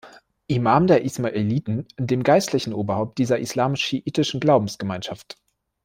[0.47, 5.37] Imam der Ismailiten, dem geistlichen Oberhaupt dieser islamisch-schiitischen Glaubensgemeinschaft.